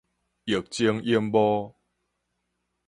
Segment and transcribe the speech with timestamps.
[0.45, 1.75] 液晶螢幕